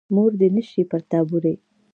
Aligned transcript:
مور 0.13 0.31
دې 0.39 0.47
نه 0.55 0.63
شي 0.69 0.81
پر 0.89 1.01
تا 1.09 1.19
بورې. 1.29 1.53